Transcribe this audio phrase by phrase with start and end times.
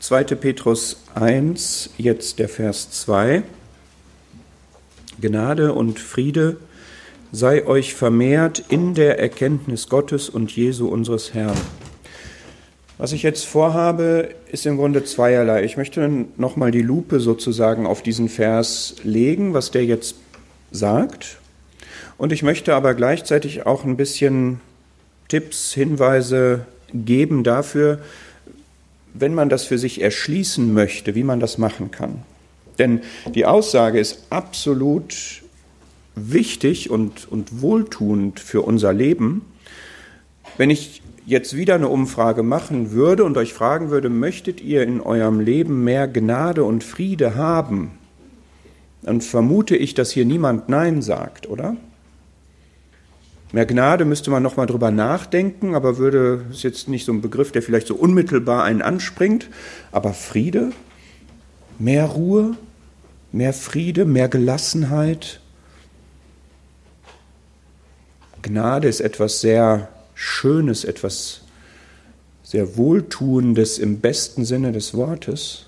[0.00, 0.24] 2.
[0.24, 3.42] Petrus 1, jetzt der Vers 2.
[5.20, 6.56] Gnade und Friede
[7.32, 11.56] sei euch vermehrt in der Erkenntnis Gottes und Jesu unseres Herrn.
[12.96, 15.64] Was ich jetzt vorhabe, ist im Grunde zweierlei.
[15.64, 16.08] Ich möchte
[16.38, 20.16] nochmal die Lupe sozusagen auf diesen Vers legen, was der jetzt
[20.70, 21.36] sagt.
[22.16, 24.60] Und ich möchte aber gleichzeitig auch ein bisschen
[25.28, 26.64] Tipps, Hinweise
[26.94, 27.98] geben dafür,
[29.14, 32.22] wenn man das für sich erschließen möchte, wie man das machen kann.
[32.78, 33.00] Denn
[33.34, 35.42] die Aussage ist absolut
[36.14, 39.42] wichtig und, und wohltuend für unser Leben.
[40.56, 45.00] Wenn ich jetzt wieder eine Umfrage machen würde und euch fragen würde, möchtet ihr in
[45.00, 47.92] eurem Leben mehr Gnade und Friede haben,
[49.02, 51.76] dann vermute ich, dass hier niemand Nein sagt, oder?
[53.52, 57.50] Mehr Gnade müsste man nochmal drüber nachdenken, aber würde, ist jetzt nicht so ein Begriff,
[57.50, 59.48] der vielleicht so unmittelbar einen anspringt,
[59.90, 60.70] aber Friede,
[61.78, 62.56] mehr Ruhe,
[63.32, 65.40] mehr Friede, mehr Gelassenheit.
[68.42, 71.42] Gnade ist etwas sehr Schönes, etwas
[72.44, 75.66] sehr Wohltuendes im besten Sinne des Wortes.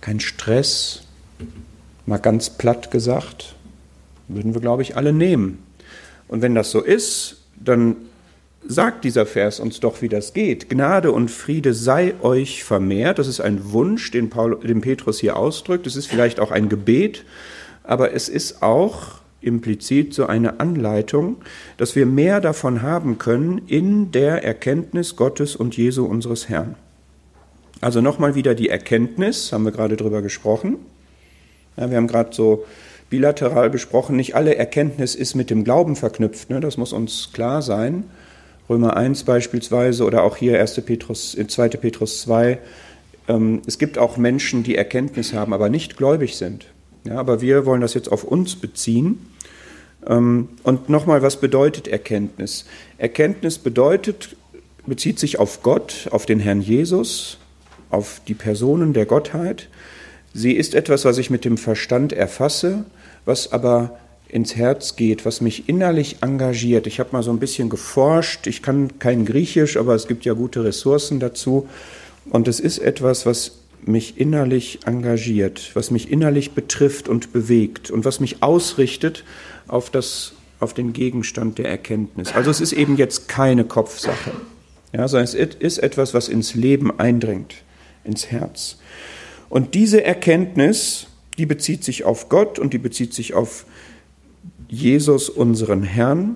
[0.00, 1.02] Kein Stress,
[2.06, 3.54] mal ganz platt gesagt,
[4.28, 5.58] würden wir, glaube ich, alle nehmen.
[6.28, 7.96] Und wenn das so ist, dann
[8.66, 10.70] sagt dieser Vers uns doch, wie das geht.
[10.70, 13.18] Gnade und Friede sei euch vermehrt.
[13.18, 15.86] Das ist ein Wunsch, den, Paul, den Petrus hier ausdrückt.
[15.86, 17.24] Es ist vielleicht auch ein Gebet,
[17.82, 21.36] aber es ist auch implizit so eine Anleitung,
[21.76, 26.76] dass wir mehr davon haben können in der Erkenntnis Gottes und Jesu unseres Herrn.
[27.82, 30.78] Also nochmal wieder die Erkenntnis, haben wir gerade drüber gesprochen.
[31.76, 32.64] Ja, wir haben gerade so
[33.10, 36.60] bilateral besprochen, nicht alle Erkenntnis ist mit dem Glauben verknüpft, ne?
[36.60, 38.04] das muss uns klar sein.
[38.68, 40.80] Römer 1 beispielsweise oder auch hier 1.
[40.82, 41.68] Petrus, 2.
[41.68, 42.58] Petrus 2.
[43.28, 46.66] Ähm, es gibt auch Menschen, die Erkenntnis haben, aber nicht gläubig sind.
[47.04, 49.18] Ja, aber wir wollen das jetzt auf uns beziehen.
[50.06, 52.64] Ähm, und nochmal, was bedeutet Erkenntnis?
[52.96, 54.36] Erkenntnis bedeutet,
[54.86, 57.38] bezieht sich auf Gott, auf den Herrn Jesus,
[57.90, 59.68] auf die Personen der Gottheit.
[60.36, 62.84] Sie ist etwas, was ich mit dem Verstand erfasse,
[63.24, 63.96] was aber
[64.28, 66.88] ins Herz geht, was mich innerlich engagiert.
[66.88, 70.32] Ich habe mal so ein bisschen geforscht, ich kann kein Griechisch, aber es gibt ja
[70.32, 71.68] gute Ressourcen dazu.
[72.28, 78.04] Und es ist etwas, was mich innerlich engagiert, was mich innerlich betrifft und bewegt und
[78.04, 79.22] was mich ausrichtet
[79.68, 82.34] auf, das, auf den Gegenstand der Erkenntnis.
[82.34, 84.32] Also es ist eben jetzt keine Kopfsache,
[84.92, 87.54] ja, sondern es ist etwas, was ins Leben eindringt,
[88.02, 88.78] ins Herz.
[89.54, 91.06] Und diese Erkenntnis,
[91.38, 93.66] die bezieht sich auf Gott und die bezieht sich auf
[94.66, 96.34] Jesus, unseren Herrn,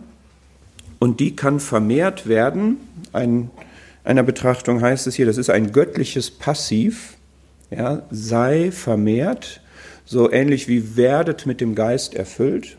[1.01, 2.77] und die kann vermehrt werden.
[3.13, 3.51] Ein,
[4.05, 7.15] einer Betrachtung heißt es hier, das ist ein göttliches Passiv,
[7.73, 9.63] ja, sei vermehrt,
[10.05, 12.77] so ähnlich wie werdet mit dem Geist erfüllt.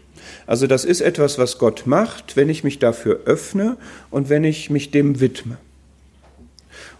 [0.47, 3.75] Also das ist etwas, was Gott macht, wenn ich mich dafür öffne
[4.09, 5.57] und wenn ich mich dem widme.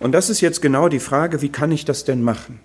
[0.01, 2.59] Und das ist jetzt genau die Frage, wie kann ich das denn machen?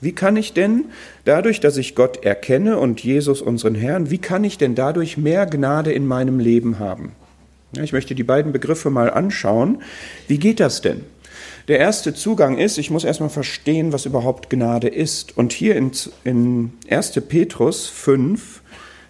[0.00, 0.86] Wie kann ich denn
[1.24, 5.46] dadurch, dass ich Gott erkenne und Jesus unseren Herrn, wie kann ich denn dadurch mehr
[5.46, 7.12] Gnade in meinem Leben haben?
[7.80, 9.82] Ich möchte die beiden Begriffe mal anschauen.
[10.26, 11.02] Wie geht das denn?
[11.68, 15.36] Der erste Zugang ist, ich muss erstmal verstehen, was überhaupt Gnade ist.
[15.36, 15.92] Und hier in,
[16.24, 17.20] in 1.
[17.28, 18.62] Petrus 5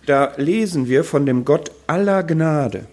[0.07, 2.87] da lesen wir von dem Gott aller Gnade.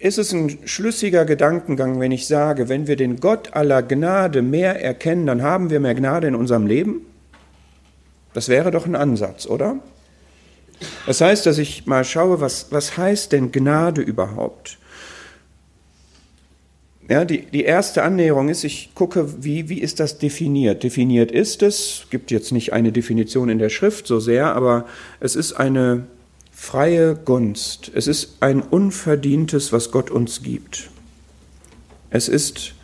[0.00, 4.82] Ist es ein schlüssiger Gedankengang, wenn ich sage, wenn wir den Gott aller Gnade mehr
[4.82, 7.02] erkennen, dann haben wir mehr Gnade in unserem Leben?
[8.32, 9.76] Das wäre doch ein Ansatz, oder?
[11.06, 14.78] Das heißt, dass ich mal schaue, was, was heißt denn Gnade überhaupt?
[17.06, 20.82] Ja, die, die erste Annäherung ist, ich gucke, wie, wie ist das definiert?
[20.82, 24.86] Definiert ist es, gibt jetzt nicht eine Definition in der Schrift so sehr, aber
[25.18, 26.06] es ist eine
[26.60, 27.90] freie Gunst.
[27.94, 30.90] Es ist ein unverdientes, was Gott uns gibt.
[32.10, 32.74] Es ist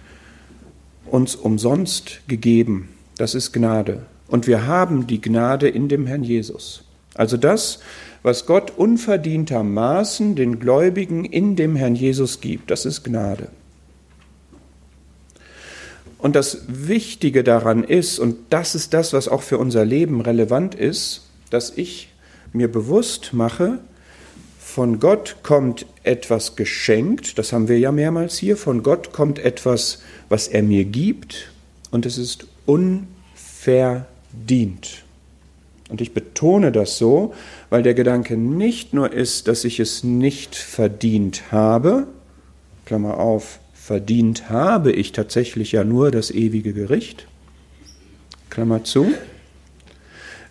[1.04, 2.88] uns umsonst gegeben.
[3.18, 4.06] Das ist Gnade.
[4.28, 6.84] Und wir haben die Gnade in dem Herrn Jesus.
[7.14, 7.80] Also das,
[8.22, 13.48] was Gott unverdientermaßen den Gläubigen in dem Herrn Jesus gibt, das ist Gnade.
[16.16, 20.74] Und das Wichtige daran ist, und das ist das, was auch für unser Leben relevant
[20.74, 22.08] ist, dass ich
[22.52, 23.78] mir bewusst mache,
[24.58, 30.02] von Gott kommt etwas geschenkt, das haben wir ja mehrmals hier, von Gott kommt etwas,
[30.28, 31.52] was er mir gibt,
[31.90, 33.06] und es ist unverdient.
[35.88, 37.32] Und ich betone das so,
[37.70, 42.08] weil der Gedanke nicht nur ist, dass ich es nicht verdient habe,
[42.84, 47.28] Klammer auf, verdient habe ich tatsächlich ja nur das ewige Gericht,
[48.50, 49.12] Klammer zu,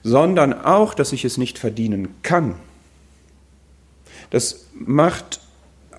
[0.05, 2.53] sondern auch, dass ich es nicht verdienen kann.
[4.29, 5.39] Das macht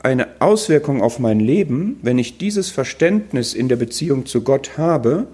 [0.01, 5.27] eine Auswirkung auf mein Leben, wenn ich dieses Verständnis in der Beziehung zu Gott habe.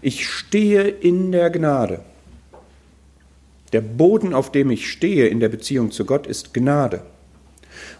[0.00, 2.04] Ich stehe in der Gnade.
[3.72, 7.02] Der Boden, auf dem ich stehe in der Beziehung zu Gott, ist Gnade.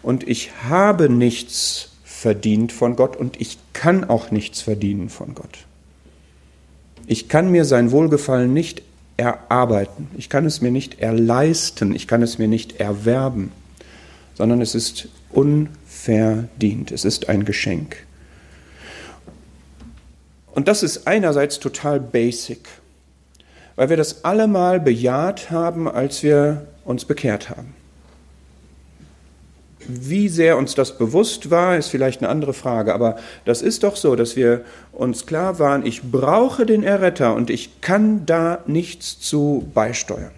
[0.01, 5.67] Und ich habe nichts verdient von Gott und ich kann auch nichts verdienen von Gott.
[7.09, 8.83] Ich kann mir sein Wohlgefallen nicht
[9.21, 13.53] erarbeiten, ich kann es mir nicht erleisten, ich kann es mir nicht erwerben,
[14.35, 17.97] sondern es ist unverdient, es ist ein Geschenk.
[20.53, 22.67] Und das ist einerseits total basic
[23.81, 27.75] weil wir das allemal bejaht haben, als wir uns bekehrt haben.
[29.89, 33.97] Wie sehr uns das bewusst war, ist vielleicht eine andere Frage, aber das ist doch
[33.97, 34.63] so, dass wir
[34.93, 40.33] uns klar waren, ich brauche den Erretter und ich kann da nichts zu beisteuern.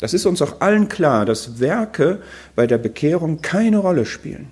[0.00, 2.20] Das ist uns auch allen klar, dass Werke
[2.54, 4.50] bei der Bekehrung keine Rolle spielen.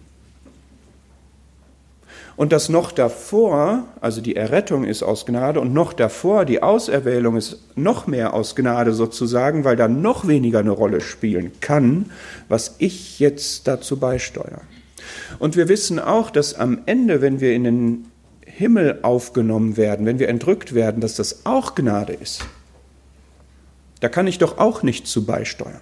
[2.36, 7.36] Und das noch davor, also die Errettung ist aus Gnade und noch davor, die Auserwählung
[7.36, 12.10] ist noch mehr aus Gnade sozusagen, weil da noch weniger eine Rolle spielen kann,
[12.48, 14.60] was ich jetzt dazu beisteuere.
[15.38, 18.04] Und wir wissen auch, dass am Ende, wenn wir in den
[18.44, 22.44] Himmel aufgenommen werden, wenn wir entrückt werden, dass das auch Gnade ist.
[24.00, 25.80] Da kann ich doch auch nicht zu beisteuern.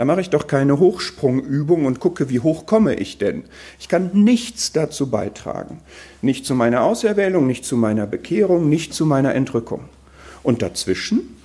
[0.00, 3.44] Da mache ich doch keine Hochsprungübung und gucke, wie hoch komme ich denn.
[3.78, 5.82] Ich kann nichts dazu beitragen.
[6.22, 9.90] Nicht zu meiner Auserwählung, nicht zu meiner Bekehrung, nicht zu meiner Entrückung.
[10.42, 11.36] Und dazwischen?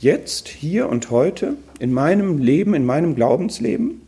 [0.00, 4.02] Jetzt, hier und heute, in meinem Leben, in meinem Glaubensleben?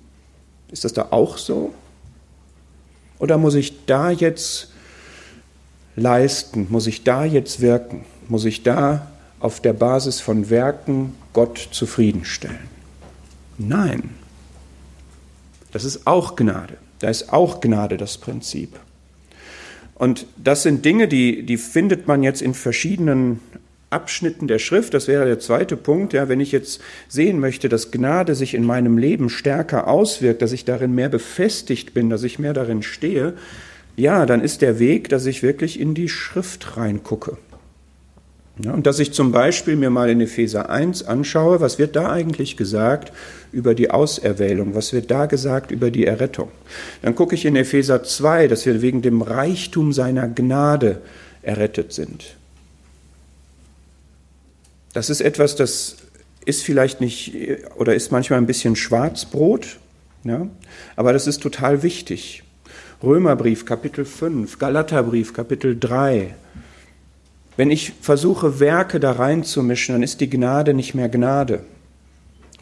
[0.72, 1.72] Ist das da auch so?
[3.20, 4.72] Oder muss ich da jetzt
[5.94, 6.66] leisten?
[6.68, 8.04] Muss ich da jetzt wirken?
[8.26, 9.11] Muss ich da
[9.42, 12.70] auf der Basis von Werken Gott zufriedenstellen.
[13.58, 14.10] Nein,
[15.72, 16.74] das ist auch Gnade.
[17.00, 18.78] Da ist auch Gnade das Prinzip.
[19.94, 23.40] Und das sind Dinge, die, die findet man jetzt in verschiedenen
[23.90, 24.94] Abschnitten der Schrift.
[24.94, 26.12] Das wäre der zweite Punkt.
[26.12, 30.52] Ja, wenn ich jetzt sehen möchte, dass Gnade sich in meinem Leben stärker auswirkt, dass
[30.52, 33.34] ich darin mehr befestigt bin, dass ich mehr darin stehe,
[33.96, 37.36] ja, dann ist der Weg, dass ich wirklich in die Schrift reingucke.
[38.58, 42.12] Ja, und dass ich zum Beispiel mir mal in Epheser 1 anschaue, was wird da
[42.12, 43.12] eigentlich gesagt
[43.50, 46.48] über die Auserwählung, was wird da gesagt über die Errettung.
[47.00, 51.00] Dann gucke ich in Epheser 2, dass wir wegen dem Reichtum seiner Gnade
[51.40, 52.36] errettet sind.
[54.92, 55.96] Das ist etwas, das
[56.44, 57.34] ist vielleicht nicht
[57.76, 59.78] oder ist manchmal ein bisschen Schwarzbrot,
[60.24, 60.46] ja,
[60.96, 62.42] aber das ist total wichtig.
[63.02, 66.34] Römerbrief Kapitel 5, Galaterbrief Kapitel 3,
[67.56, 71.64] wenn ich versuche, Werke da reinzumischen, dann ist die Gnade nicht mehr Gnade.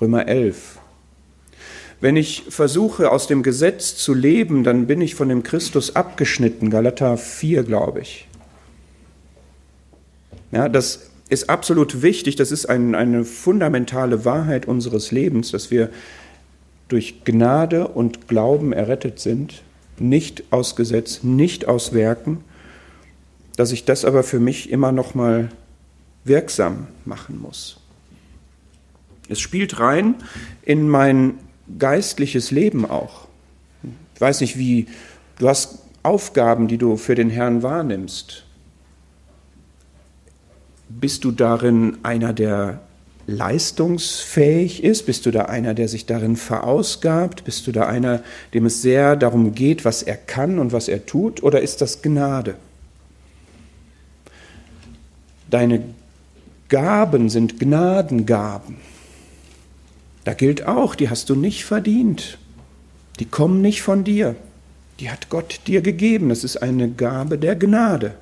[0.01, 0.79] Römer 11.
[2.01, 6.71] Wenn ich versuche, aus dem Gesetz zu leben, dann bin ich von dem Christus abgeschnitten.
[6.71, 8.27] Galater 4, glaube ich.
[10.51, 12.37] Ja, das ist absolut wichtig.
[12.37, 15.91] Das ist ein, eine fundamentale Wahrheit unseres Lebens, dass wir
[16.89, 19.63] durch Gnade und Glauben errettet sind.
[19.99, 22.43] Nicht aus Gesetz, nicht aus Werken
[23.57, 25.51] dass ich das aber für mich immer noch mal
[26.25, 27.79] wirksam machen muss.
[29.29, 30.17] Es spielt rein
[30.63, 31.35] in mein
[31.79, 33.29] geistliches Leben auch.
[34.15, 34.87] Ich weiß nicht, wie
[35.39, 38.45] du hast Aufgaben, die du für den Herrn wahrnimmst.
[40.89, 42.81] Bist du darin einer, der
[43.27, 45.07] leistungsfähig ist?
[45.07, 47.45] Bist du da einer, der sich darin verausgabt?
[47.45, 48.23] Bist du da einer,
[48.55, 51.43] dem es sehr darum geht, was er kann und was er tut?
[51.43, 52.57] Oder ist das Gnade?
[55.51, 55.83] Deine
[56.69, 58.77] Gaben sind Gnadengaben.
[60.25, 62.39] Da gilt auch, die hast du nicht verdient.
[63.19, 64.37] Die kommen nicht von dir.
[65.01, 66.29] Die hat Gott dir gegeben.
[66.29, 68.15] Das ist eine Gabe der Gnade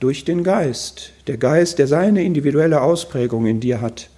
[0.00, 1.12] durch den Geist.
[1.26, 4.10] Der Geist, der seine individuelle Ausprägung in dir hat.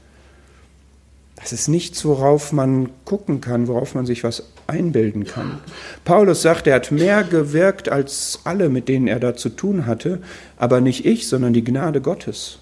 [1.36, 5.58] Das ist nichts, worauf man gucken kann, worauf man sich was einbilden kann.
[6.04, 10.20] Paulus sagt, er hat mehr gewirkt als alle, mit denen er da zu tun hatte,
[10.56, 12.58] aber nicht ich, sondern die Gnade Gottes.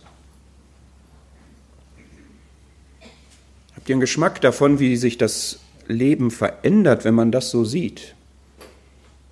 [3.74, 5.58] Habt ihr einen Geschmack davon, wie sich das
[5.88, 8.14] Leben verändert, wenn man das so sieht?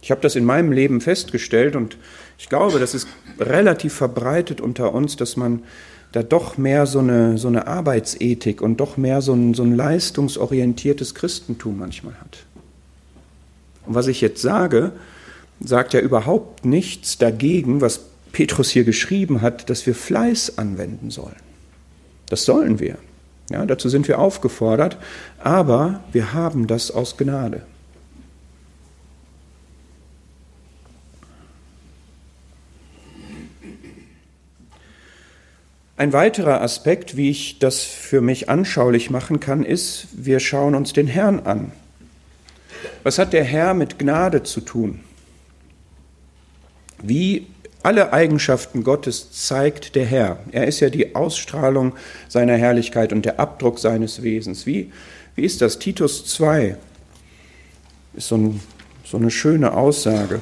[0.03, 1.97] Ich habe das in meinem Leben festgestellt und
[2.39, 5.63] ich glaube, das ist relativ verbreitet unter uns, dass man
[6.13, 9.75] da doch mehr so eine, so eine Arbeitsethik und doch mehr so ein, so ein
[9.75, 12.45] leistungsorientiertes Christentum manchmal hat.
[13.87, 14.93] Und was ich jetzt sage,
[15.61, 18.01] sagt ja überhaupt nichts dagegen, was
[18.33, 21.37] Petrus hier geschrieben hat, dass wir Fleiß anwenden sollen.
[22.29, 22.99] Das sollen wir.
[23.51, 24.97] Ja, dazu sind wir aufgefordert,
[25.39, 27.63] aber wir haben das aus Gnade.
[35.97, 40.93] Ein weiterer Aspekt, wie ich das für mich anschaulich machen kann, ist, wir schauen uns
[40.93, 41.71] den Herrn an.
[43.03, 45.01] Was hat der Herr mit Gnade zu tun?
[47.03, 47.47] Wie
[47.85, 50.39] alle Eigenschaften Gottes zeigt der Herr.
[50.53, 51.93] Er ist ja die Ausstrahlung
[52.29, 54.65] seiner Herrlichkeit und der Abdruck seines Wesens.
[54.65, 54.91] Wie,
[55.35, 55.79] wie ist das?
[55.79, 56.79] Titus 2
[58.15, 58.61] ist so, ein,
[59.05, 60.41] so eine schöne Aussage.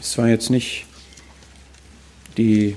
[0.00, 0.86] Es war jetzt nicht
[2.38, 2.76] die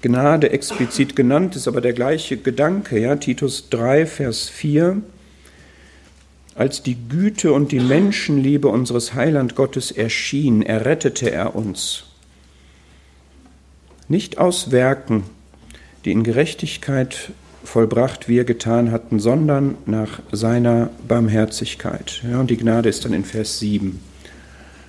[0.00, 2.98] Gnade explizit genannt, ist aber der gleiche Gedanke.
[2.98, 3.16] Ja?
[3.16, 5.02] Titus 3, Vers 4.
[6.54, 12.04] Als die Güte und die Menschenliebe unseres Heiland Gottes erschien, errettete er uns.
[14.08, 15.22] Nicht aus Werken,
[16.04, 17.30] die in Gerechtigkeit
[17.62, 22.22] vollbracht wir getan hatten, sondern nach seiner Barmherzigkeit.
[22.28, 24.00] Ja, und die Gnade ist dann in Vers 7.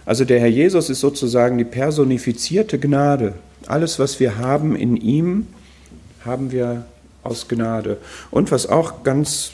[0.06, 3.36] Also der Herr Jesus ist sozusagen die personifizierte Gnade.
[3.68, 5.48] Alles, was wir haben in ihm,
[6.26, 6.86] haben wir
[7.24, 7.98] aus Gnade.
[8.32, 9.54] Und was auch ganz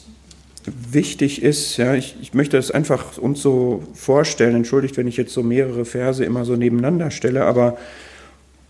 [0.68, 5.34] wichtig ist, ja, ich, ich möchte das einfach uns so vorstellen, entschuldigt, wenn ich jetzt
[5.34, 7.78] so mehrere Verse immer so nebeneinander stelle, aber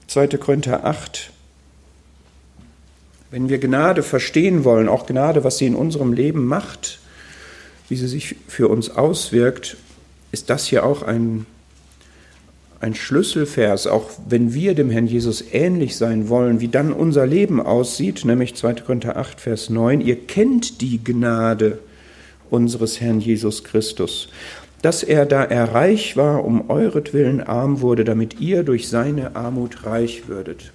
[0.07, 0.27] 2.
[0.37, 1.31] Korinther 8,
[3.31, 6.99] wenn wir Gnade verstehen wollen, auch Gnade, was sie in unserem Leben macht,
[7.89, 9.77] wie sie sich für uns auswirkt,
[10.31, 11.45] ist das hier auch ein,
[12.79, 17.59] ein Schlüsselvers, auch wenn wir dem Herrn Jesus ähnlich sein wollen, wie dann unser Leben
[17.59, 18.75] aussieht, nämlich 2.
[18.75, 21.79] Korinther 8, Vers 9, ihr kennt die Gnade,
[22.49, 24.29] unseres Herrn Jesus Christus,
[24.81, 29.85] dass er, da er reich war, um euretwillen arm wurde, damit ihr durch seine Armut
[29.85, 30.71] reich würdet.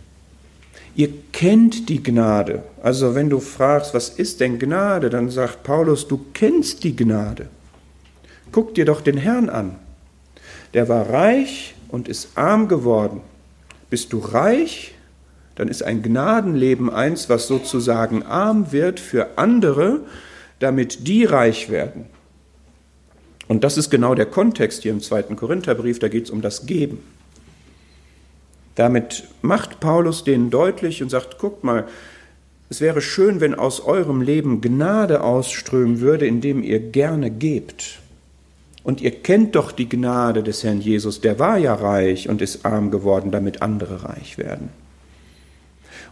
[0.94, 2.62] Ihr kennt die Gnade.
[2.82, 7.48] Also wenn du fragst, was ist denn Gnade, dann sagt Paulus, du kennst die Gnade.
[8.50, 9.76] Guck dir doch den Herrn an.
[10.74, 13.20] Der war reich und ist arm geworden.
[13.88, 14.94] Bist du reich,
[15.54, 20.00] dann ist ein Gnadenleben eins, was sozusagen arm wird für andere,
[20.62, 22.06] damit die reich werden.
[23.48, 26.66] Und das ist genau der Kontext hier im zweiten Korintherbrief, da geht es um das
[26.66, 26.98] Geben.
[28.76, 31.86] Damit macht Paulus denen deutlich und sagt, guckt mal,
[32.70, 37.98] es wäre schön, wenn aus eurem Leben Gnade ausströmen würde, indem ihr gerne gebt.
[38.82, 42.64] Und ihr kennt doch die Gnade des Herrn Jesus, der war ja reich und ist
[42.64, 44.70] arm geworden, damit andere reich werden.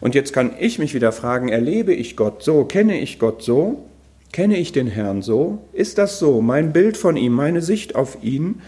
[0.01, 3.87] Und jetzt kann ich mich wieder fragen, erlebe ich Gott so, kenne ich Gott so?
[4.33, 5.59] Kenne ich den Herrn so?
[5.73, 6.41] Ist das so?
[6.41, 8.61] Mein Bild von ihm, meine Sicht auf ihn,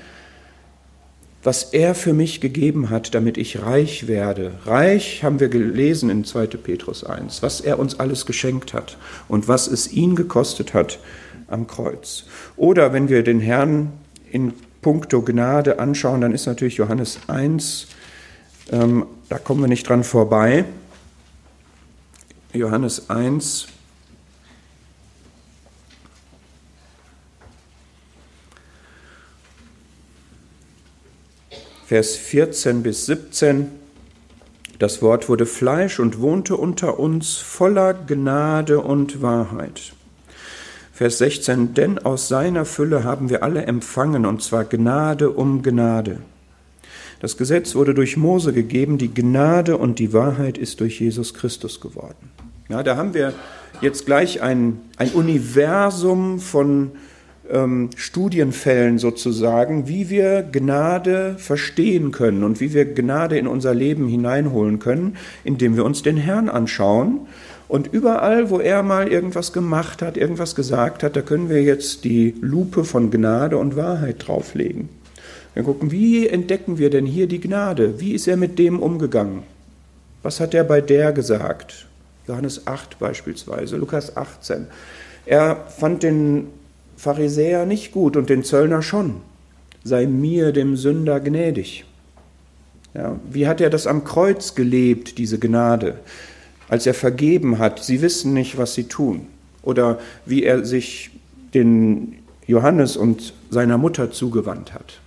[1.45, 4.54] was er für mich gegeben hat, damit ich reich werde.
[4.64, 6.47] Reich haben wir gelesen in 2.
[6.47, 8.97] Petrus 1, was er uns alles geschenkt hat
[9.28, 10.99] und was es ihn gekostet hat
[11.49, 12.25] am Kreuz.
[12.57, 13.92] Oder wenn wir den Herrn
[14.31, 17.88] in puncto Gnade anschauen, dann ist natürlich Johannes 1,
[18.71, 20.64] ähm, da kommen wir nicht dran vorbei.
[22.52, 23.66] Johannes 1,
[31.92, 33.66] Vers 14 bis 17.
[34.78, 39.92] Das Wort wurde Fleisch und wohnte unter uns voller Gnade und Wahrheit.
[40.94, 46.20] Vers 16, denn aus seiner Fülle haben wir alle empfangen, und zwar Gnade um Gnade.
[47.20, 51.78] Das Gesetz wurde durch Mose gegeben, die Gnade und die Wahrheit ist durch Jesus Christus
[51.78, 52.30] geworden.
[52.70, 53.34] Ja, da haben wir
[53.82, 56.92] jetzt gleich ein, ein Universum von
[57.52, 64.09] ähm, Studienfällen sozusagen, wie wir Gnade verstehen können und wie wir Gnade in unser Leben
[64.09, 67.21] hineinholen können, indem wir uns den Herrn anschauen.
[67.68, 72.04] Und überall, wo er mal irgendwas gemacht hat, irgendwas gesagt hat, da können wir jetzt
[72.04, 74.88] die Lupe von Gnade und Wahrheit drauflegen.
[75.54, 78.00] Wir gucken, wie entdecken wir denn hier die Gnade?
[78.00, 79.42] Wie ist er mit dem umgegangen?
[80.23, 81.87] Was hat er bei der gesagt?
[82.26, 84.66] Johannes 8 beispielsweise, Lukas 18.
[85.26, 86.47] Er fand den
[87.02, 89.23] Pharisäer nicht gut und den Zöllner schon.
[89.82, 91.85] Sei mir, dem Sünder, gnädig.
[92.94, 95.99] Ja, wie hat er das am Kreuz gelebt, diese Gnade,
[96.68, 97.82] als er vergeben hat?
[97.82, 99.26] Sie wissen nicht, was sie tun.
[99.62, 101.11] Oder wie er sich
[101.54, 105.00] den Johannes und seiner Mutter zugewandt hat.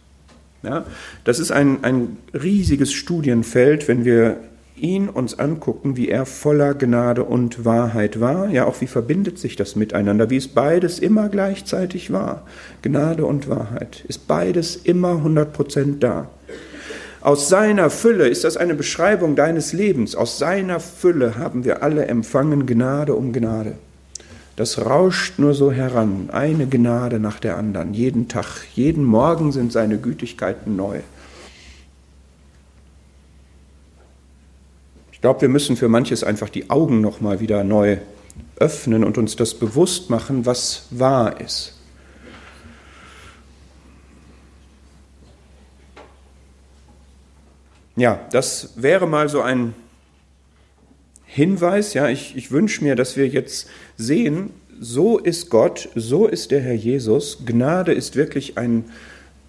[0.63, 0.83] Ja,
[1.23, 4.41] das ist ein, ein riesiges Studienfeld, wenn wir
[4.75, 9.55] ihn uns angucken, wie er voller Gnade und Wahrheit war, ja auch wie verbindet sich
[9.55, 12.43] das miteinander, wie es beides immer gleichzeitig war.
[12.81, 16.29] Gnade und Wahrheit ist beides immer 100 Prozent da.
[17.21, 20.15] Aus seiner Fülle ist das eine Beschreibung deines Lebens.
[20.15, 23.73] Aus seiner Fülle haben wir alle empfangen Gnade um Gnade.
[24.55, 29.73] Das rauscht nur so heran, eine Gnade nach der anderen, jeden Tag, jeden Morgen sind
[29.73, 30.99] seine Gütigkeiten neu.
[35.25, 37.97] Glaube, wir müssen für manches einfach die Augen noch mal wieder neu
[38.57, 41.73] öffnen und uns das bewusst machen, was wahr ist.
[47.95, 49.73] Ja, das wäre mal so ein
[51.25, 51.95] Hinweis.
[51.95, 53.67] Ja, ich, ich wünsche mir, dass wir jetzt
[53.97, 57.39] sehen, so ist Gott, so ist der Herr Jesus.
[57.47, 58.85] Gnade ist wirklich ein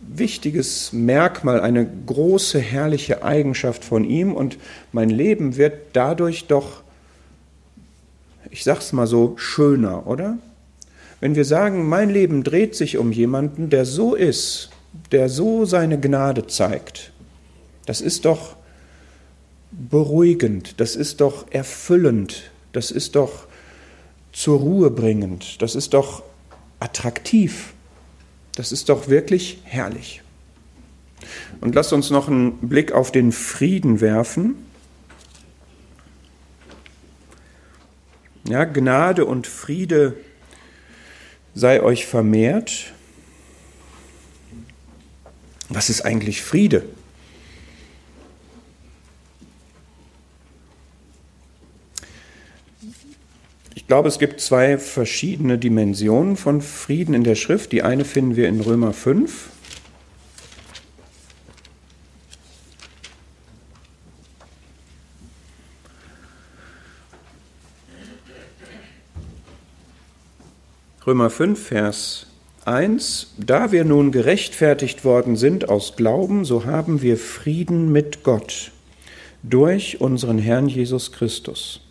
[0.09, 4.59] wichtiges Merkmal, eine große, herrliche Eigenschaft von ihm und
[4.93, 6.83] mein Leben wird dadurch doch,
[8.51, 10.39] ich sag's mal so, schöner, oder?
[11.21, 14.71] Wenn wir sagen, mein Leben dreht sich um jemanden, der so ist,
[15.13, 17.13] der so seine Gnade zeigt,
[17.87, 18.57] das ist doch
[19.71, 23.47] beruhigend, das ist doch erfüllend, das ist doch
[24.33, 26.23] zur Ruhe bringend, das ist doch
[26.81, 27.73] attraktiv,
[28.57, 30.23] das ist doch wirklich herrlich.
[31.61, 34.57] Und lasst uns noch einen Blick auf den Frieden werfen.
[38.49, 40.17] Ja, Gnade und Friede
[41.55, 42.93] sei euch vermehrt.
[45.69, 46.85] Was ist eigentlich Friede?
[53.87, 57.71] Ich glaube, es gibt zwei verschiedene Dimensionen von Frieden in der Schrift.
[57.71, 59.49] Die eine finden wir in Römer 5.
[71.07, 72.27] Römer 5, Vers
[72.65, 73.35] 1.
[73.39, 78.73] Da wir nun gerechtfertigt worden sind aus Glauben, so haben wir Frieden mit Gott
[79.45, 81.86] durch unseren Herrn Jesus Christus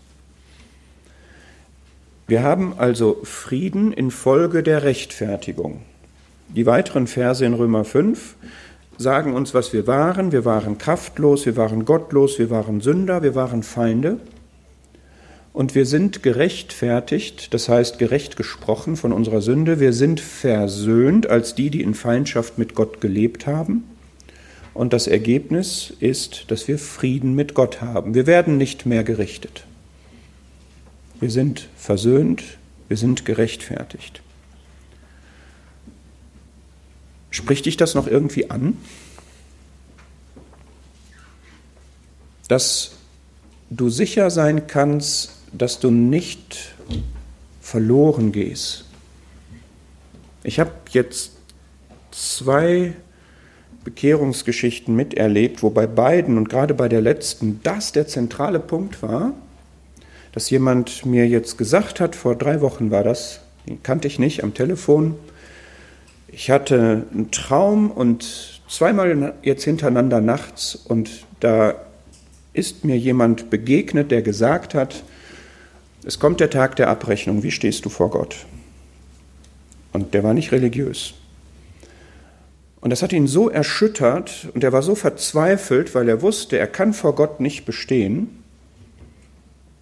[2.27, 5.81] wir haben also Frieden infolge der Rechtfertigung.
[6.49, 8.35] Die weiteren Verse in Römer 5
[8.97, 10.31] sagen uns, was wir waren.
[10.31, 14.19] Wir waren kraftlos, wir waren gottlos, wir waren Sünder, wir waren Feinde.
[15.53, 19.79] Und wir sind gerechtfertigt, das heißt gerecht gesprochen von unserer Sünde.
[19.79, 23.83] Wir sind versöhnt als die, die in Feindschaft mit Gott gelebt haben.
[24.73, 28.15] Und das Ergebnis ist, dass wir Frieden mit Gott haben.
[28.15, 29.65] Wir werden nicht mehr gerichtet.
[31.19, 32.43] Wir sind versöhnt,
[32.88, 34.21] wir sind gerechtfertigt.
[37.32, 38.78] Spricht dich das noch irgendwie an?
[42.47, 42.91] Dass
[43.69, 46.75] du sicher sein kannst, dass du nicht
[47.62, 48.86] verloren gehst.
[50.43, 51.32] Ich habe jetzt
[52.12, 52.93] zwei
[53.84, 59.34] Bekehrungsgeschichten miterlebt, wo bei beiden und gerade bei der letzten das der zentrale Punkt war,
[60.36, 64.43] dass jemand mir jetzt gesagt hat, vor drei Wochen war das, den kannte ich nicht
[64.43, 65.15] am Telefon.
[66.28, 71.76] Ich hatte einen Traum und zweimal jetzt hintereinander nachts und da
[72.52, 75.04] ist mir jemand begegnet, der gesagt hat,
[76.04, 78.36] es kommt der Tag der Abrechnung, wie stehst du vor Gott?
[79.93, 81.13] Und der war nicht religiös.
[82.82, 86.67] Und das hat ihn so erschüttert und er war so verzweifelt, weil er wusste, er
[86.67, 88.43] kann vor Gott nicht bestehen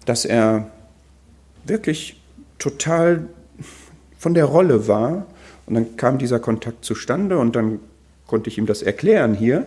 [0.04, 0.70] dass er
[1.64, 2.20] wirklich
[2.58, 3.28] total
[4.18, 5.26] von der Rolle war.
[5.66, 7.80] Und dann kam dieser Kontakt zustande und dann
[8.26, 9.66] konnte ich ihm das erklären hier.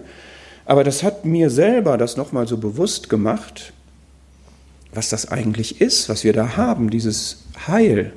[0.65, 3.73] Aber das hat mir selber das nochmal so bewusst gemacht,
[4.93, 8.13] was das eigentlich ist, was wir da haben, dieses Heil,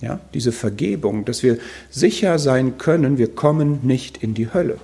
[0.00, 1.58] ja, diese Vergebung, dass wir
[1.90, 4.78] sicher sein können, wir kommen nicht in die Hölle.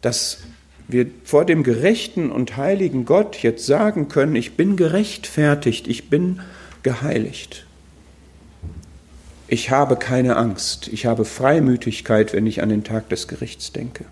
[0.00, 0.38] Das
[0.88, 6.40] wir vor dem gerechten und heiligen Gott jetzt sagen können, ich bin gerechtfertigt, ich bin
[6.82, 7.66] geheiligt.
[9.48, 14.04] Ich habe keine Angst, ich habe Freimütigkeit, wenn ich an den Tag des Gerichts denke.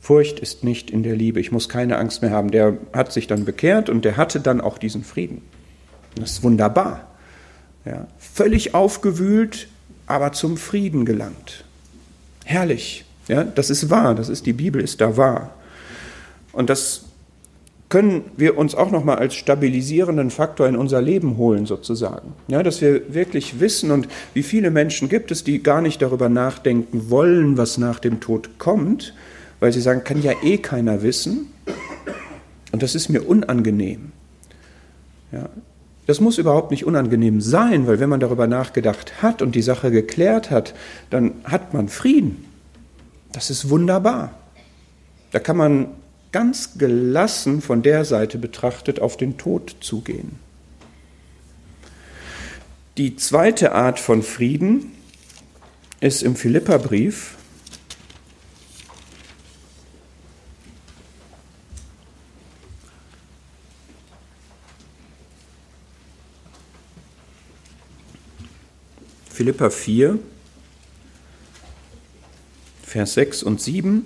[0.00, 2.50] Furcht ist nicht in der Liebe, ich muss keine Angst mehr haben.
[2.50, 5.42] Der hat sich dann bekehrt und der hatte dann auch diesen Frieden.
[6.16, 7.08] Das ist wunderbar.
[7.84, 9.68] Ja, völlig aufgewühlt,
[10.06, 11.64] aber zum Frieden gelangt.
[12.44, 13.04] Herrlich.
[13.28, 15.54] Ja, das ist wahr, das ist die Bibel ist da wahr.
[16.52, 17.04] Und das
[17.88, 22.32] können wir uns auch noch mal als stabilisierenden Faktor in unser Leben holen sozusagen.
[22.48, 26.30] Ja, dass wir wirklich wissen und wie viele Menschen gibt es, die gar nicht darüber
[26.30, 29.14] nachdenken wollen, was nach dem Tod kommt,
[29.60, 31.48] weil sie sagen, kann ja eh keiner wissen
[32.72, 34.12] und das ist mir unangenehm.
[35.30, 35.50] Ja,
[36.06, 39.90] das muss überhaupt nicht unangenehm sein, weil wenn man darüber nachgedacht hat und die Sache
[39.90, 40.74] geklärt hat,
[41.10, 42.46] dann hat man Frieden.
[43.32, 44.38] Das ist wunderbar.
[45.30, 45.88] Da kann man
[46.32, 50.38] ganz gelassen von der Seite betrachtet auf den Tod zugehen.
[52.98, 54.92] Die zweite Art von Frieden
[56.00, 57.36] ist im Philipperbrief.
[69.30, 70.18] Philippa 4,
[72.92, 74.04] Vers 6 und 7.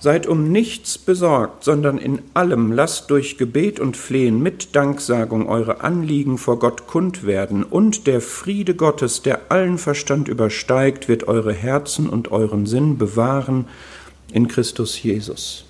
[0.00, 5.80] Seid um nichts besorgt, sondern in allem lasst durch Gebet und Flehen mit Danksagung eure
[5.80, 11.52] Anliegen vor Gott kund werden, und der Friede Gottes, der allen Verstand übersteigt, wird eure
[11.52, 13.66] Herzen und euren Sinn bewahren
[14.32, 15.64] in Christus Jesus.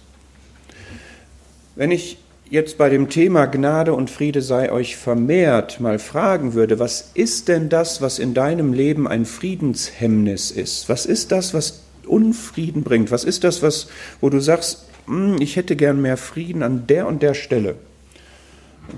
[1.74, 2.18] Wenn ich
[2.50, 7.48] jetzt bei dem Thema Gnade und Friede sei euch vermehrt mal fragen würde, was ist
[7.48, 10.90] denn das, was in deinem Leben ein Friedenshemmnis ist?
[10.90, 13.10] Was ist das, was Unfrieden bringt?
[13.10, 13.88] Was ist das, was,
[14.20, 17.76] wo du sagst, hm, ich hätte gern mehr Frieden an der und der Stelle?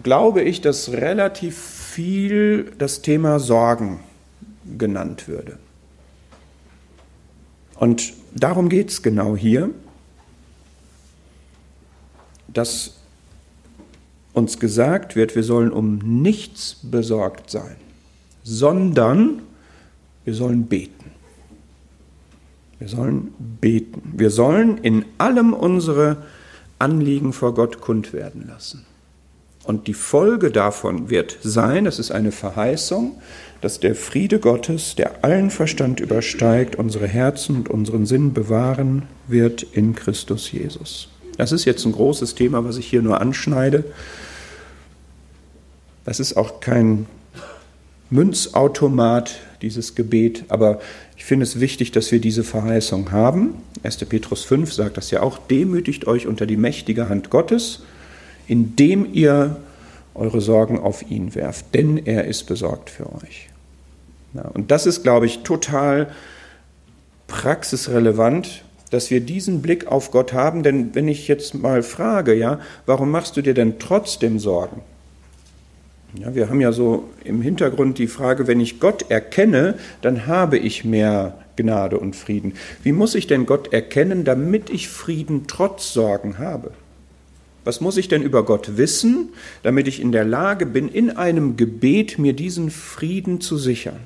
[0.03, 4.01] Glaube ich, dass relativ viel das Thema Sorgen
[4.79, 5.59] genannt würde.
[7.75, 9.71] Und darum geht es genau hier,
[12.49, 12.95] dass
[14.33, 17.77] uns gesagt wird, wir sollen um nichts besorgt sein,
[18.45, 19.43] sondern
[20.25, 21.00] wir sollen beten.
[22.81, 24.15] Wir sollen beten.
[24.17, 26.17] Wir sollen in allem unsere
[26.79, 28.87] Anliegen vor Gott kund werden lassen.
[29.65, 33.21] Und die Folge davon wird sein, das ist eine Verheißung,
[33.61, 39.63] dass der Friede Gottes, der allen Verstand übersteigt, unsere Herzen und unseren Sinn bewahren wird
[39.63, 41.11] in Christus Jesus.
[41.37, 43.85] Das ist jetzt ein großes Thema, was ich hier nur anschneide.
[46.07, 47.07] Das ist auch kein
[48.09, 50.81] Münzautomat, dieses Gebet, aber
[51.21, 53.53] ich finde es wichtig, dass wir diese Verheißung haben.
[53.83, 53.99] 1.
[54.07, 57.83] Petrus 5 sagt das ja auch, demütigt euch unter die mächtige Hand Gottes,
[58.49, 59.57] indem ihr
[60.15, 63.51] eure Sorgen auf ihn werft, denn er ist besorgt für euch.
[64.33, 66.11] Ja, und das ist, glaube ich, total
[67.27, 72.61] praxisrelevant, dass wir diesen Blick auf Gott haben, denn wenn ich jetzt mal frage, ja,
[72.87, 74.81] warum machst du dir denn trotzdem Sorgen?
[76.19, 80.59] Ja, wir haben ja so im Hintergrund die Frage, wenn ich Gott erkenne, dann habe
[80.59, 82.55] ich mehr Gnade und Frieden.
[82.83, 86.73] Wie muss ich denn Gott erkennen, damit ich Frieden trotz Sorgen habe?
[87.65, 89.29] Was muss ich denn über Gott wissen,
[89.63, 94.01] damit ich in der Lage bin, in einem Gebet mir diesen Frieden zu sichern?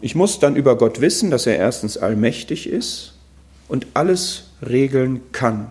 [0.00, 3.14] Ich muss dann über Gott wissen, dass er erstens allmächtig ist
[3.68, 5.68] und alles regeln kann.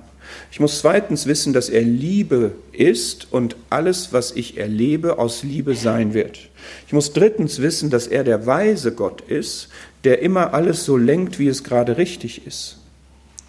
[0.51, 5.75] Ich muss zweitens wissen, dass er Liebe ist und alles, was ich erlebe, aus Liebe
[5.75, 6.49] sein wird.
[6.87, 9.69] Ich muss drittens wissen, dass er der weise Gott ist,
[10.03, 12.77] der immer alles so lenkt, wie es gerade richtig ist.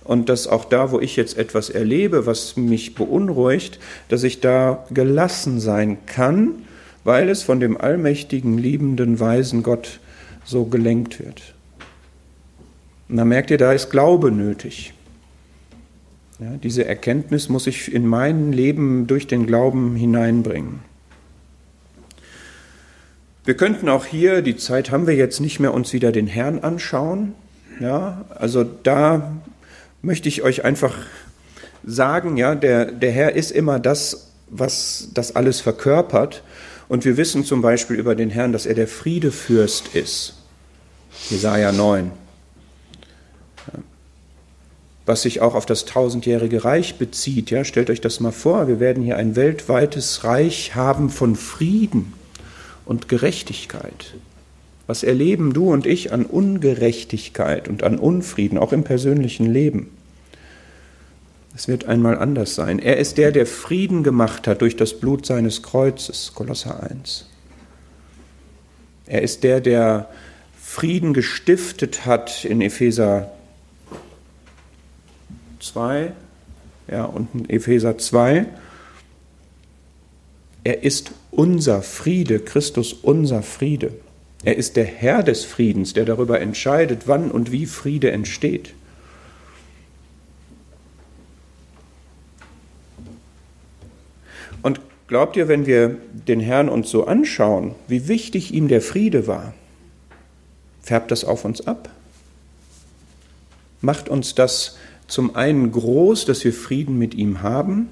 [0.04, 4.86] Und dass auch da, wo ich jetzt etwas erlebe, was mich beunruhigt, dass ich da
[4.90, 6.64] gelassen sein kann,
[7.04, 10.00] weil es von dem allmächtigen, liebenden, weisen Gott
[10.44, 11.54] so gelenkt wird.
[13.08, 14.92] Und da merkt ihr, da ist Glaube nötig.
[16.38, 20.80] Ja, diese Erkenntnis muss ich in mein Leben durch den Glauben hineinbringen.
[23.46, 26.58] Wir könnten auch hier, die Zeit haben wir jetzt nicht mehr, uns wieder den Herrn
[26.58, 27.34] anschauen.
[27.80, 29.32] Ja, also da
[30.02, 30.94] möchte ich euch einfach
[31.84, 36.42] sagen, ja, der, der Herr ist immer das, was das alles verkörpert.
[36.86, 40.34] Und wir wissen zum Beispiel über den Herrn, dass er der Friedefürst ist.
[41.30, 42.10] Jesaja 9
[45.06, 47.50] was sich auch auf das tausendjährige Reich bezieht.
[47.50, 52.12] Ja, stellt euch das mal vor, wir werden hier ein weltweites Reich haben von Frieden
[52.84, 54.14] und Gerechtigkeit.
[54.88, 59.90] Was erleben du und ich an Ungerechtigkeit und an Unfrieden, auch im persönlichen Leben?
[61.54, 62.78] Es wird einmal anders sein.
[62.78, 67.26] Er ist der, der Frieden gemacht hat durch das Blut seines Kreuzes, Kolosser 1.
[69.06, 70.08] Er ist der, der
[70.60, 73.30] Frieden gestiftet hat in Epheser
[75.76, 76.12] 2,
[76.90, 78.46] ja, und Epheser 2.
[80.64, 83.92] Er ist unser Friede, Christus unser Friede.
[84.42, 88.72] Er ist der Herr des Friedens, der darüber entscheidet, wann und wie Friede entsteht.
[94.62, 99.26] Und glaubt ihr, wenn wir den Herrn uns so anschauen, wie wichtig ihm der Friede
[99.26, 99.52] war,
[100.80, 101.90] färbt das auf uns ab?
[103.82, 107.88] Macht uns das zum einen groß, dass wir Frieden mit ihm haben,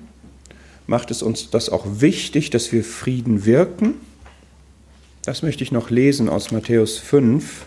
[0.86, 3.94] macht es uns das auch wichtig, dass wir Frieden wirken.
[5.22, 7.64] Das möchte ich noch lesen aus Matthäus 5.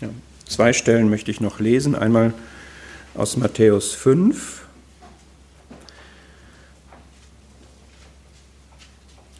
[0.00, 0.08] Ja,
[0.46, 1.94] zwei Stellen möchte ich noch lesen.
[1.94, 2.32] Einmal
[3.14, 4.64] aus Matthäus 5,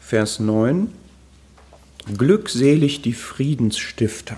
[0.01, 1.00] Vers 9.
[2.05, 4.37] Glückselig die Friedensstifter.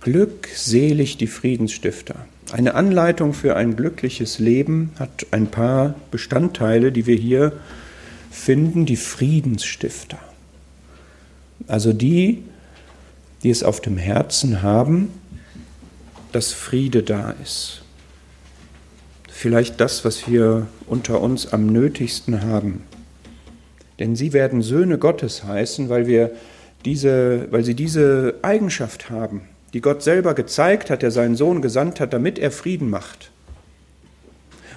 [0.00, 2.26] Glückselig die Friedensstifter.
[2.52, 7.52] Eine Anleitung für ein glückliches Leben hat ein paar Bestandteile, die wir hier
[8.30, 10.18] finden, die Friedensstifter.
[11.66, 12.44] Also die,
[13.42, 15.08] die es auf dem Herzen haben,
[16.32, 17.82] dass Friede da ist.
[19.30, 22.82] Vielleicht das, was wir unter uns am nötigsten haben.
[23.98, 26.32] Denn sie werden Söhne Gottes heißen, weil, wir
[26.84, 32.00] diese, weil sie diese Eigenschaft haben, die Gott selber gezeigt hat, der seinen Sohn gesandt
[32.00, 33.30] hat, damit er Frieden macht.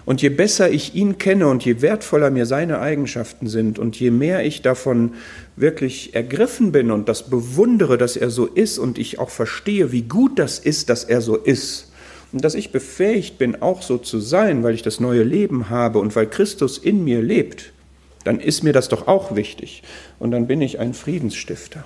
[0.06, 4.10] Und je besser ich ihn kenne und je wertvoller mir seine Eigenschaften sind und je
[4.10, 5.16] mehr ich davon
[5.58, 10.04] wirklich ergriffen bin und das bewundere, dass er so ist und ich auch verstehe, wie
[10.04, 11.92] gut das ist, dass er so ist
[12.32, 16.00] und dass ich befähigt bin, auch so zu sein, weil ich das neue Leben habe
[16.00, 17.74] und weil Christus in mir lebt,
[18.28, 19.84] dann ist mir das doch auch wichtig
[20.20, 21.86] und dann bin ich ein Friedensstifter.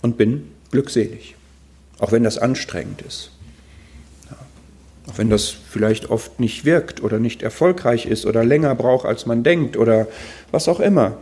[0.00, 1.34] Und bin glückselig,
[1.98, 3.32] auch wenn das anstrengend ist.
[5.08, 9.26] Auch wenn das vielleicht oft nicht wirkt oder nicht erfolgreich ist oder länger braucht, als
[9.26, 10.06] man denkt oder
[10.52, 11.16] was auch immer.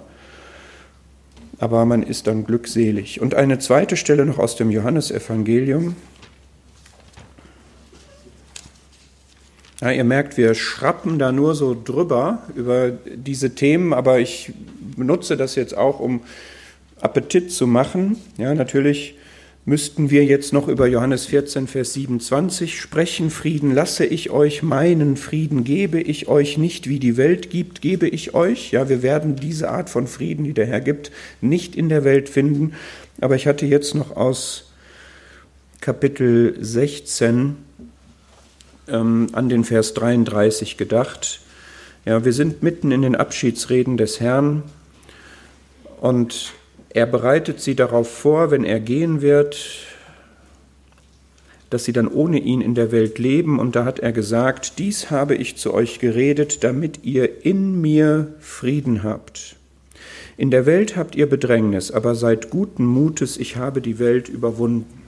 [1.58, 3.18] Aber man ist dann glückselig.
[3.22, 5.96] Und eine zweite Stelle noch aus dem Johannesevangelium.
[9.82, 14.52] Ja, ihr merkt, wir schrappen da nur so drüber über diese Themen, aber ich
[14.96, 16.20] benutze das jetzt auch, um
[17.00, 18.16] Appetit zu machen.
[18.38, 19.16] Ja, natürlich
[19.64, 23.30] müssten wir jetzt noch über Johannes 14, Vers 27 sprechen.
[23.30, 28.06] Frieden lasse ich euch, meinen Frieden gebe ich euch nicht, wie die Welt gibt, gebe
[28.06, 28.70] ich euch.
[28.70, 32.28] Ja, wir werden diese Art von Frieden, die der Herr gibt, nicht in der Welt
[32.28, 32.74] finden.
[33.20, 34.70] Aber ich hatte jetzt noch aus
[35.80, 37.56] Kapitel 16
[38.88, 41.40] ähm, an den Vers 33 gedacht.
[42.04, 44.62] Ja, wir sind mitten in den Abschiedsreden des Herrn
[46.00, 46.52] und
[46.90, 49.56] er bereitet sie darauf vor, wenn er gehen wird,
[51.70, 53.58] dass sie dann ohne ihn in der Welt leben.
[53.58, 58.34] Und da hat er gesagt, dies habe ich zu euch geredet, damit ihr in mir
[58.40, 59.56] Frieden habt.
[60.36, 65.02] In der Welt habt ihr Bedrängnis, aber seid guten Mutes, ich habe die Welt überwunden.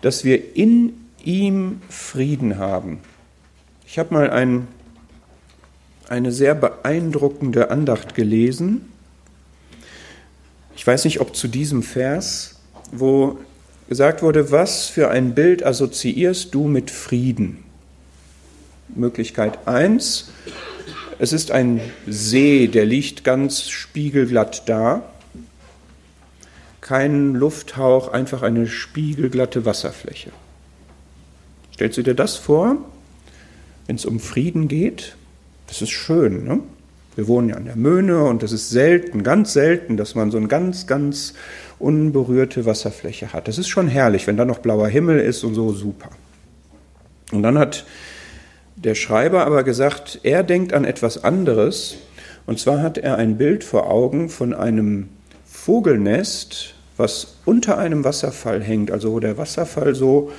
[0.00, 0.92] Dass wir in
[1.24, 3.00] ihm Frieden haben.
[3.86, 4.68] Ich habe mal ein,
[6.08, 8.90] eine sehr beeindruckende Andacht gelesen
[10.80, 12.58] ich weiß nicht, ob zu diesem Vers,
[12.90, 13.38] wo
[13.90, 17.64] gesagt wurde, was für ein Bild assoziierst du mit Frieden?
[18.88, 20.32] Möglichkeit 1,
[21.18, 25.02] es ist ein See, der liegt ganz spiegelglatt da.
[26.80, 30.30] Kein Lufthauch, einfach eine spiegelglatte Wasserfläche.
[31.80, 32.76] Stellst du dir das vor,
[33.86, 35.16] wenn es um Frieden geht?
[35.66, 36.60] Das ist schön, ne?
[37.16, 40.36] Wir wohnen ja an der Möhne und es ist selten, ganz selten, dass man so
[40.36, 41.32] eine ganz, ganz
[41.78, 43.48] unberührte Wasserfläche hat.
[43.48, 46.10] Das ist schon herrlich, wenn da noch blauer Himmel ist und so super.
[47.32, 47.86] Und dann hat
[48.76, 51.96] der Schreiber aber gesagt, er denkt an etwas anderes.
[52.44, 55.08] Und zwar hat er ein Bild vor Augen von einem
[55.46, 60.30] Vogelnest, was unter einem Wasserfall hängt, also wo der Wasserfall so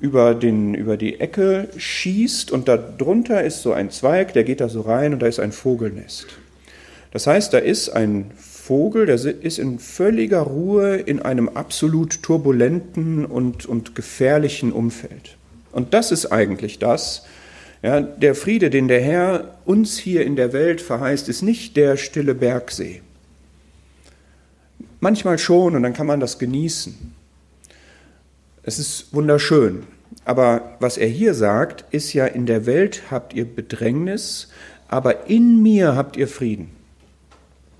[0.00, 4.68] über, den, über die Ecke schießt und darunter ist so ein Zweig, der geht da
[4.68, 6.26] so rein und da ist ein Vogelnest.
[7.12, 13.24] Das heißt, da ist ein Vogel, der ist in völliger Ruhe in einem absolut turbulenten
[13.24, 15.36] und, und gefährlichen Umfeld.
[15.72, 17.24] Und das ist eigentlich das,
[17.82, 21.96] ja, der Friede, den der Herr uns hier in der Welt verheißt, ist nicht der
[21.96, 23.02] stille Bergsee.
[25.00, 27.19] Manchmal schon und dann kann man das genießen.
[28.62, 29.84] Es ist wunderschön.
[30.24, 34.48] Aber was er hier sagt, ist ja, in der Welt habt ihr Bedrängnis,
[34.88, 36.70] aber in mir habt ihr Frieden.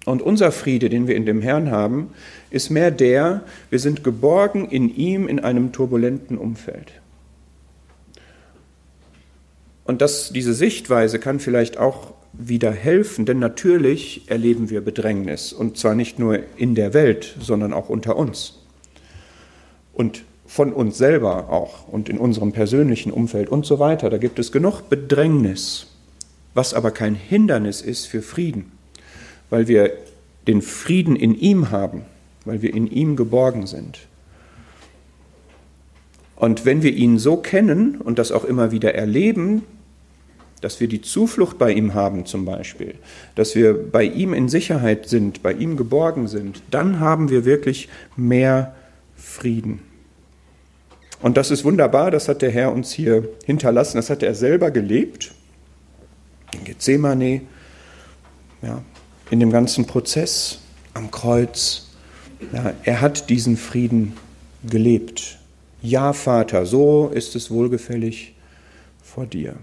[0.06, 2.12] Und unser Friede, den wir in dem Herrn haben,
[2.50, 6.92] ist mehr der, wir sind geborgen in ihm in einem turbulenten Umfeld.
[9.84, 15.76] Und das, diese Sichtweise kann vielleicht auch wieder helfen, denn natürlich erleben wir Bedrängnis, und
[15.76, 18.60] zwar nicht nur in der Welt, sondern auch unter uns.
[19.92, 24.10] Und von uns selber auch und in unserem persönlichen Umfeld und so weiter.
[24.10, 25.86] Da gibt es genug Bedrängnis,
[26.54, 28.72] was aber kein Hindernis ist für Frieden,
[29.48, 29.92] weil wir
[30.48, 32.02] den Frieden in ihm haben,
[32.44, 34.00] weil wir in ihm geborgen sind.
[36.34, 39.62] Und wenn wir ihn so kennen und das auch immer wieder erleben,
[40.62, 42.96] dass wir die Zuflucht bei ihm haben zum Beispiel,
[43.36, 47.88] dass wir bei ihm in Sicherheit sind, bei ihm geborgen sind, dann haben wir wirklich
[48.16, 48.74] mehr
[49.14, 49.89] Frieden.
[51.22, 54.70] Und das ist wunderbar, das hat der Herr uns hier hinterlassen, das hat er selber
[54.70, 55.32] gelebt,
[56.54, 57.42] in Gethsemane,
[58.62, 58.82] ja,
[59.30, 60.60] in dem ganzen Prozess
[60.94, 61.88] am Kreuz.
[62.52, 64.16] Ja, er hat diesen Frieden
[64.68, 65.38] gelebt.
[65.82, 68.34] Ja, Vater, so ist es wohlgefällig
[69.02, 69.56] vor dir.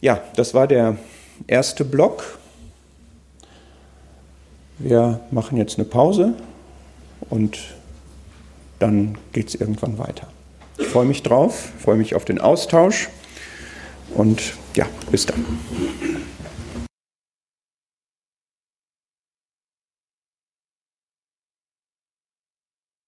[0.00, 0.96] Ja, das war der
[1.46, 2.38] erste Block.
[4.78, 6.34] Wir machen jetzt eine Pause
[7.30, 7.75] und
[8.78, 10.28] dann geht es irgendwann weiter.
[10.78, 13.08] Ich freue mich drauf, freue mich auf den Austausch
[14.14, 15.44] und ja, bis dann.